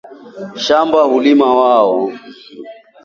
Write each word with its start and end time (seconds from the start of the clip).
shambani 0.63 1.09
hulima 1.11 1.47
wao 1.59 2.11